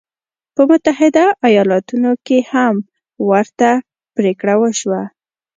[0.55, 2.75] په متحده ایالتونو کې هم
[3.29, 3.69] ورته
[4.15, 5.01] پرېکړه وشوه.